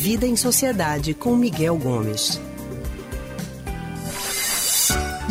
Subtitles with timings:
[0.00, 2.40] Vida em Sociedade com Miguel Gomes.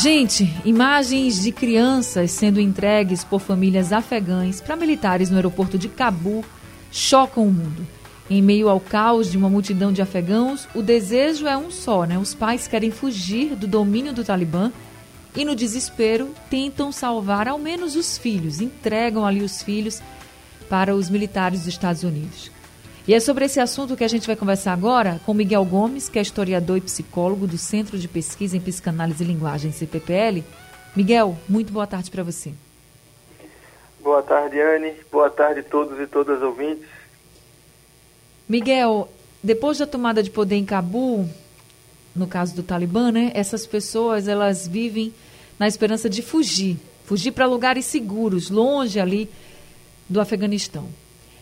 [0.00, 6.42] Gente, imagens de crianças sendo entregues por famílias afegãs para militares no aeroporto de Cabu
[6.90, 7.86] chocam o mundo.
[8.30, 12.16] Em meio ao caos de uma multidão de afegãos, o desejo é um só, né?
[12.16, 14.72] Os pais querem fugir do domínio do Talibã
[15.36, 20.00] e, no desespero, tentam salvar ao menos os filhos, entregam ali os filhos
[20.70, 22.53] para os militares dos Estados Unidos.
[23.06, 26.18] E é sobre esse assunto que a gente vai conversar agora com Miguel Gomes, que
[26.18, 30.42] é historiador e psicólogo do Centro de Pesquisa em Psicanálise e Linguagem, CPPL.
[30.96, 32.54] Miguel, muito boa tarde para você.
[34.00, 34.94] Boa tarde, Anne.
[35.12, 36.88] Boa tarde a todos e todas ouvintes.
[38.48, 39.06] Miguel,
[39.42, 41.28] depois da tomada de poder em Cabul,
[42.16, 45.12] no caso do Talibã, né, essas pessoas elas vivem
[45.58, 49.28] na esperança de fugir, fugir para lugares seguros, longe ali
[50.08, 50.88] do Afeganistão.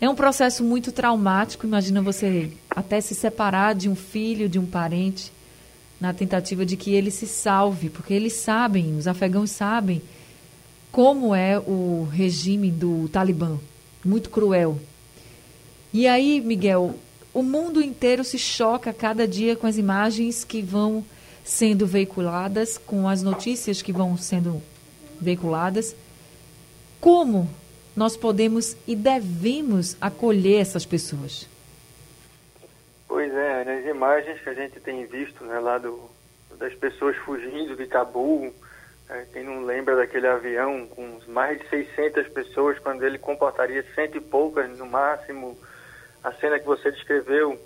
[0.00, 4.66] É um processo muito traumático, imagina você até se separar de um filho, de um
[4.66, 5.32] parente,
[6.00, 10.02] na tentativa de que ele se salve, porque eles sabem, os afegãos sabem
[10.90, 13.58] como é o regime do Talibã,
[14.04, 14.78] muito cruel.
[15.92, 16.94] E aí, Miguel,
[17.32, 21.04] o mundo inteiro se choca cada dia com as imagens que vão
[21.44, 24.62] sendo veiculadas, com as notícias que vão sendo
[25.20, 25.96] veiculadas.
[27.00, 27.50] Como
[27.96, 31.48] nós podemos e devemos acolher essas pessoas?
[33.06, 36.10] Pois é, nas imagens que a gente tem visto né, lá do,
[36.58, 38.52] das pessoas fugindo de Cabul,
[39.08, 44.16] é, quem não lembra daquele avião com mais de 600 pessoas, quando ele comportaria cento
[44.16, 45.56] e poucas no máximo,
[46.22, 47.60] a cena que você descreveu,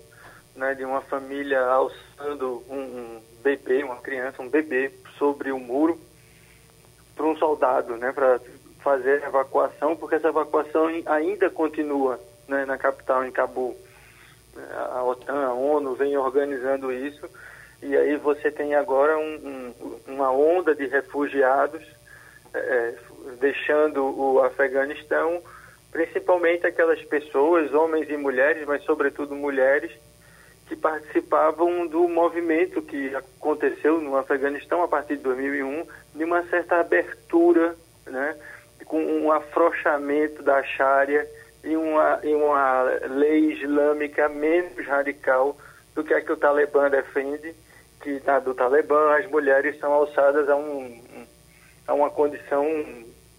[0.55, 5.99] né, de uma família alçando um, um bebê, uma criança, um bebê sobre o muro
[7.15, 8.39] para um soldado, né, para
[8.79, 13.77] fazer evacuação, porque essa evacuação ainda continua né, na capital, em Cabul.
[14.93, 17.29] A OTAN, a ONU vem organizando isso,
[17.81, 21.81] e aí você tem agora um, um, uma onda de refugiados
[22.53, 22.95] é,
[23.39, 25.41] deixando o Afeganistão,
[25.91, 29.91] principalmente aquelas pessoas, homens e mulheres, mas sobretudo mulheres,
[30.67, 36.79] que participavam do movimento que aconteceu no Afeganistão a partir de 2001, de uma certa
[36.79, 37.75] abertura,
[38.05, 38.35] né,
[39.29, 41.27] um afrouxamento da Sharia
[41.63, 45.55] e uma, e uma lei islâmica menos radical
[45.93, 47.53] do que a que o Talibã defende,
[48.01, 51.27] que na do Talibã as mulheres são alçadas a, um,
[51.87, 52.65] a uma condição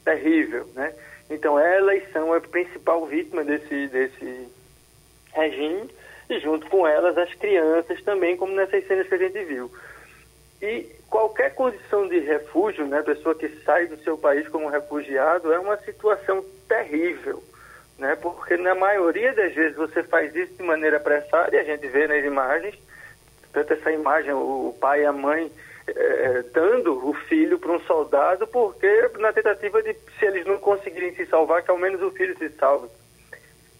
[0.05, 0.95] terrível, né?
[1.29, 4.49] Então elas são a principal vítima desse, desse
[5.33, 5.91] regime
[6.29, 9.71] e junto com elas as crianças também, como nessas cenas que a gente viu.
[10.63, 15.59] E qualquer condição de refúgio, né, pessoa que sai do seu país como refugiado, é
[15.59, 17.43] uma situação terrível,
[17.99, 21.87] né, porque na maioria das vezes você faz isso de maneira apressada, e a gente
[21.89, 22.77] vê nas imagens,
[23.53, 25.51] tanto essa imagem, o pai e a mãe
[25.89, 31.15] é, dando o filho para um soldado, porque na tentativa de, se eles não conseguirem
[31.17, 32.89] se salvar, que ao menos o filho se salve.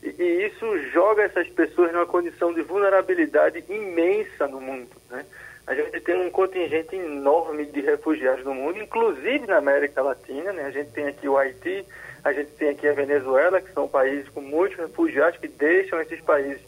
[0.03, 5.25] E, e isso joga essas pessoas numa condição de vulnerabilidade imensa no mundo, né?
[5.71, 10.53] A gente tem um contingente enorme de refugiados no mundo, inclusive na América Latina.
[10.53, 10.65] Né?
[10.65, 11.87] A gente tem aqui o Haiti,
[12.25, 16.21] a gente tem aqui a Venezuela, que são países com muitos refugiados que deixam esses
[16.23, 16.61] países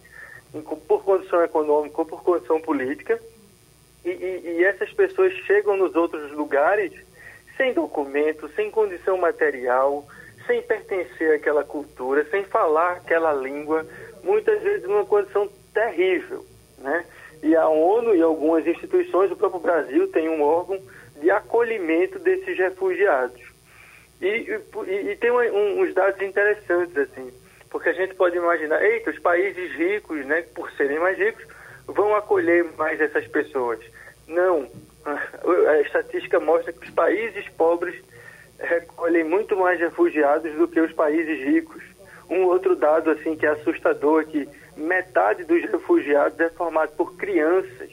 [0.86, 3.20] por condição econômica ou por condição política.
[4.04, 6.92] E, e, e essas pessoas chegam nos outros lugares
[7.56, 10.06] sem documento, sem condição material,
[10.46, 13.84] sem pertencer àquela cultura, sem falar aquela língua,
[14.22, 16.46] muitas vezes numa condição terrível,
[16.78, 17.04] né?
[17.42, 20.80] E a ONU e algumas instituições, o próprio Brasil tem um órgão
[21.20, 23.40] de acolhimento desses refugiados.
[24.20, 24.26] E,
[24.86, 27.32] e, e tem um, uns dados interessantes, assim,
[27.68, 31.44] porque a gente pode imaginar, eita, os países ricos, né, por serem mais ricos,
[31.86, 33.80] vão acolher mais essas pessoas.
[34.28, 34.68] Não.
[35.04, 38.00] A estatística mostra que os países pobres
[38.60, 41.82] recolhem muito mais refugiados do que os países ricos.
[42.30, 47.90] Um outro dado assim que é assustador que metade dos refugiados é formado por crianças.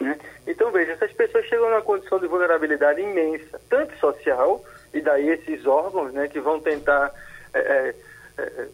[0.00, 0.18] Né?
[0.46, 4.64] Então, veja, essas pessoas chegam numa condição de vulnerabilidade imensa, tanto social,
[4.94, 7.12] e daí esses órgãos né, que vão tentar
[7.52, 7.94] é, é,
[8.38, 8.68] é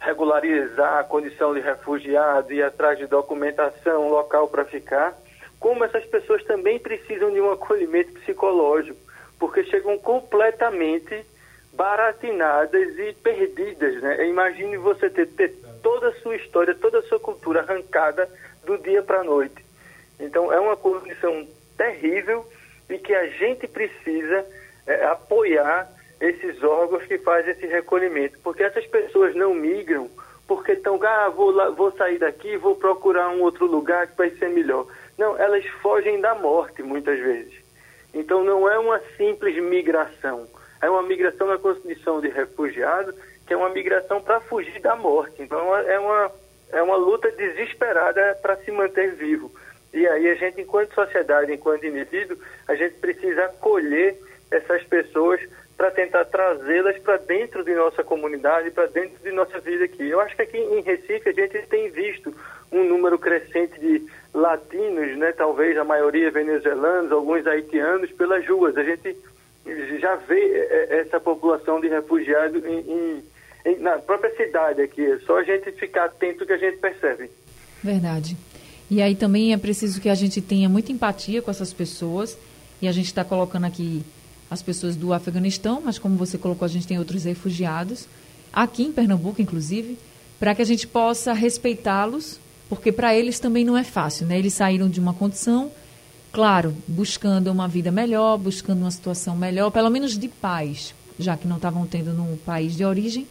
[0.00, 5.16] regularizar a condição de refugiado, ir atrás de documentação local para ficar,
[5.58, 8.98] como essas pessoas também precisam de um acolhimento psicológico,
[9.38, 11.24] porque chegam completamente
[11.72, 14.00] baratinadas e perdidas.
[14.00, 14.28] Né?
[14.28, 15.54] Imagine você ter, ter
[15.88, 18.28] toda a sua história, toda a sua cultura arrancada
[18.66, 19.64] do dia para a noite.
[20.20, 21.48] Então é uma condição
[21.78, 22.46] terrível
[22.90, 24.44] e que a gente precisa
[24.86, 25.90] é, apoiar
[26.20, 30.10] esses órgãos que fazem esse recolhimento, porque essas pessoas não migram
[30.46, 34.30] porque estão, ah, vou, lá, vou sair daqui, vou procurar um outro lugar que vai
[34.30, 34.86] ser melhor.
[35.16, 37.54] Não, elas fogem da morte muitas vezes.
[38.12, 40.46] Então não é uma simples migração,
[40.82, 43.14] é uma migração na condição de refugiado,
[43.48, 45.40] que é uma migração para fugir da morte.
[45.40, 46.32] Então é uma,
[46.70, 49.50] é uma luta desesperada para se manter vivo.
[49.92, 52.36] E aí a gente, enquanto sociedade, enquanto indivíduo,
[52.68, 54.18] a gente precisa acolher
[54.50, 55.40] essas pessoas
[55.78, 60.10] para tentar trazê-las para dentro de nossa comunidade, para dentro de nossa vida aqui.
[60.10, 62.34] Eu acho que aqui em Recife a gente tem visto
[62.70, 68.76] um número crescente de latinos, né, talvez a maioria venezuelanos, alguns haitianos, pelas ruas.
[68.76, 69.16] A gente
[70.00, 73.24] já vê é, é, essa população de refugiados em, em,
[73.80, 75.04] na própria cidade aqui.
[75.04, 77.30] É só a gente ficar atento que a gente percebe.
[77.82, 78.36] Verdade.
[78.90, 82.38] E aí também é preciso que a gente tenha muita empatia com essas pessoas.
[82.80, 84.04] E a gente está colocando aqui
[84.50, 88.08] as pessoas do Afeganistão, mas como você colocou, a gente tem outros refugiados,
[88.52, 89.98] aqui em Pernambuco, inclusive,
[90.38, 94.38] para que a gente possa respeitá-los, porque para eles também não é fácil, né?
[94.38, 95.70] Eles saíram de uma condição,
[96.32, 101.48] claro, buscando uma vida melhor, buscando uma situação melhor, pelo menos de paz, já que
[101.48, 103.26] não estavam tendo no país de origem,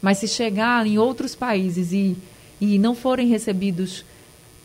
[0.00, 2.16] mas se chegar em outros países e,
[2.60, 4.04] e não forem recebidos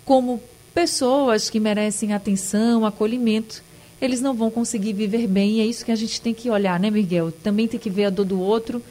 [0.05, 0.41] como
[0.73, 3.63] pessoas que merecem atenção, acolhimento,
[4.01, 5.53] eles não vão conseguir viver bem.
[5.53, 7.31] E é isso que a gente tem que olhar, né, Miguel?
[7.31, 8.81] Também tem que ver a dor do outro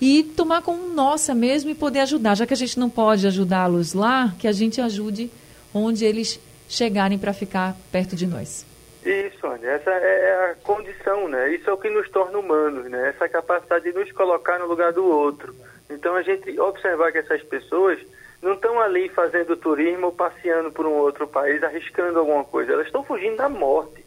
[0.00, 2.34] e tomar como nossa mesmo e poder ajudar.
[2.34, 5.30] Já que a gente não pode ajudá-los lá, que a gente ajude
[5.72, 6.38] onde eles
[6.68, 8.66] chegarem para ficar perto de nós.
[9.04, 11.50] Isso, Ana, essa é a condição, né?
[11.50, 13.10] Isso é o que nos torna humanos, né?
[13.10, 15.54] Essa capacidade de nos colocar no lugar do outro.
[15.90, 17.98] Então a gente observar que essas pessoas
[18.40, 22.72] não estão ali fazendo turismo ou passeando por um outro país, arriscando alguma coisa.
[22.72, 24.04] Elas estão fugindo da morte.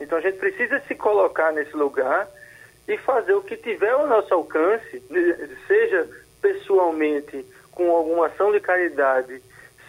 [0.00, 2.28] Então a gente precisa se colocar nesse lugar
[2.86, 5.02] e fazer o que tiver ao nosso alcance,
[5.66, 6.08] seja
[6.40, 9.42] pessoalmente com alguma ação de caridade,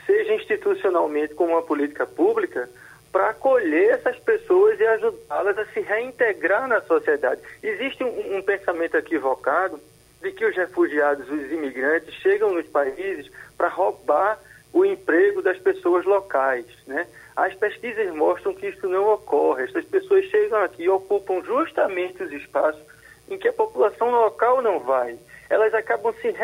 [0.06, 2.70] seja institucionalmente com uma política pública,
[3.12, 7.42] para acolher essas pessoas e ajudá-las a se reintegrar na sociedade.
[7.62, 9.80] Existe um, um, pensamento equivocado
[10.22, 14.40] de que os refugiados, os imigrantes, chegam nos países para roubar
[14.72, 17.08] o emprego das pessoas locais, né?
[17.36, 19.64] As pesquisas mostram que isso não ocorre.
[19.64, 22.82] Essas pessoas chegam aqui e ocupam justamente os espaços
[23.30, 25.18] em que a população local não vai.
[25.50, 26.36] Elas acabam se,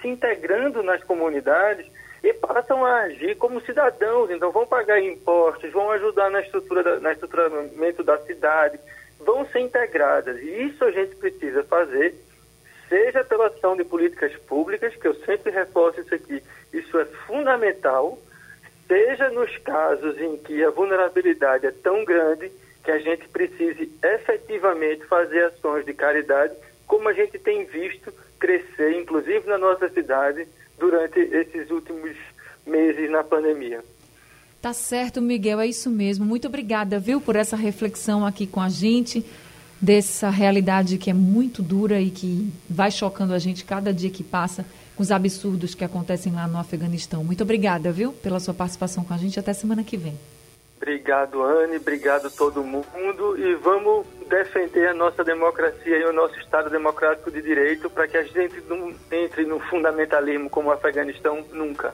[0.00, 1.86] se integrando nas comunidades
[2.26, 4.30] e passam a agir como cidadãos.
[4.30, 8.78] Então, vão pagar impostos, vão ajudar na estrutura da, na estruturamento da cidade,
[9.20, 10.36] vão ser integradas.
[10.40, 12.14] E isso a gente precisa fazer,
[12.88, 16.42] seja pela ação de políticas públicas, que eu sempre reforço isso aqui,
[16.72, 18.18] isso é fundamental
[18.88, 22.50] seja nos casos em que a vulnerabilidade é tão grande
[22.84, 26.54] que a gente precise efetivamente fazer ações de caridade,
[26.86, 30.46] como a gente tem visto crescer, inclusive na nossa cidade,
[30.78, 32.16] durante esses últimos
[32.66, 33.82] meses na pandemia.
[34.60, 36.24] Tá certo, Miguel, é isso mesmo.
[36.24, 39.24] Muito obrigada, viu, por essa reflexão aqui com a gente,
[39.80, 44.24] dessa realidade que é muito dura e que vai chocando a gente cada dia que
[44.24, 44.64] passa
[44.96, 47.22] com os absurdos que acontecem lá no Afeganistão.
[47.22, 49.38] Muito obrigada, viu, pela sua participação com a gente.
[49.38, 50.18] Até semana que vem.
[50.86, 51.78] Obrigado, Anne.
[51.78, 53.36] Obrigado todo mundo.
[53.36, 58.16] E vamos defender a nossa democracia e o nosso Estado democrático de direito para que
[58.16, 61.92] a gente não entre no fundamentalismo como o Afeganistão nunca.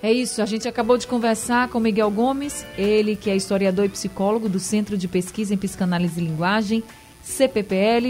[0.00, 3.88] É isso, a gente acabou de conversar com Miguel Gomes, ele que é historiador e
[3.88, 6.84] psicólogo do Centro de Pesquisa em Psicanálise e Linguagem,
[7.20, 8.06] CPPL.